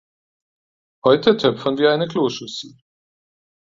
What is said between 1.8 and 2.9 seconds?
eine Kloschüssel.